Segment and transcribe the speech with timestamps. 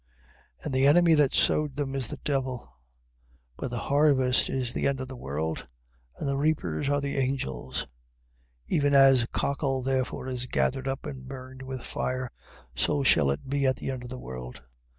[0.61, 0.65] 13:39.
[0.65, 2.75] And the enemy that sowed them, is the devil.
[3.55, 5.67] But the harvest is the end of the world.
[6.17, 7.83] And the reapers are the angels.
[7.83, 7.87] 13:40.
[8.69, 12.31] Even as cockle therefore is gathered up, and burnt with fire:
[12.73, 14.63] so shall it be at the end of the world.